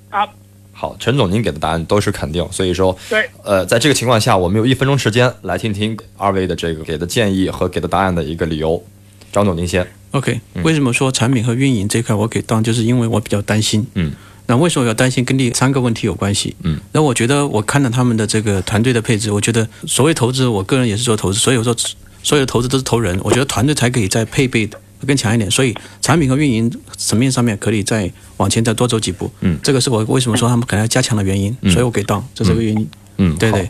[0.09, 0.31] ？up
[0.71, 8.83] 好，陈总，您给的答案都是肯定，所以说，对，呃，在这个情况下，我们有一分钟时间来听听二位的这个给的建议和给的答案的一个理由。
[9.31, 9.85] 张总，您先。
[10.09, 12.63] OK，为什么说产品和运营这块我给 down？
[12.63, 13.85] 就是因为我比较担心。
[13.93, 14.13] 嗯。
[14.45, 15.23] 那为什么要担心？
[15.23, 16.55] 跟第三个问题有关系。
[16.63, 16.79] 嗯。
[16.91, 21.75] 那我觉得我看了他们的这个团队的配置，我觉得所谓投资，我个人也是做投资，所以我说
[22.21, 23.19] 所有的投资都是投人。
[23.23, 24.77] 我觉得团队才可以再配备的
[25.07, 29.31] 更强一点，所以产品和运营层面上面可以再往前再多走几步。
[29.41, 32.89] 嗯这个是我为什么说他们可能要加强的原因，嗯所以我给 down，这是这个原因。
[33.17, 33.69] 嗯，对对。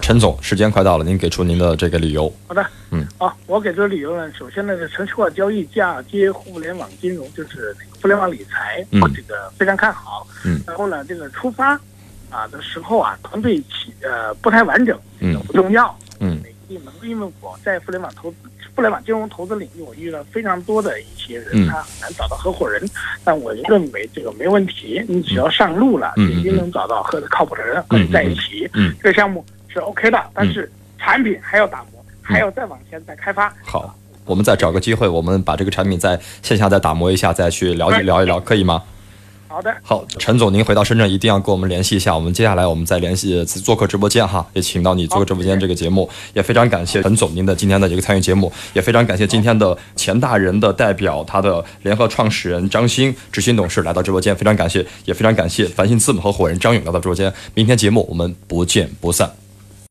[0.00, 2.32] 陈总，时间快到了，您给出您的这个理由。
[2.48, 10.26] 好的，嗯，好，我给出的理由呢，首先呢，是程序化交易嫁接互联网金融，就是互联网理财，嗯这个非常看好。
[10.44, 11.74] 嗯，然后呢，这个出发
[12.30, 15.96] 啊的时候啊，团队起呃不太完整，嗯不重要。
[16.18, 18.36] 嗯因为因为我在互联网投资、
[18.76, 22.80] 互联网金融投资领域，我遇到非常多的一些人，嗯他很难找到合伙人，
[23.24, 28.68] 但我认为这个没问题，你只要上路了，嗯一定能找到合靠谱的人和你在一起。
[28.74, 33.52] 嗯，这个项目是 OK 的，但是产品还要打磨，还要再往前再开发。
[33.64, 38.82] 好，我们再找个机会，我们把这个产品在线下再打磨一下，再去了解聊一聊，可以吗？
[39.48, 42.14] 好的，好，陈总，您回到深圳一定要跟我们联系一下。
[42.14, 57.32] 我们接下来我们再联系做客直播间哈，也请到你做客直播间这个节目，也非常感谢陈总您的今天的这个参与节目，也非常感谢今天的钱大人的代表，他的联合创始人张鑫执行董事来到直播间，非常感谢，也非常感谢繁星资本合伙人张勇来到直播间。
[57.52, 59.28] 明天节目我们不见不散。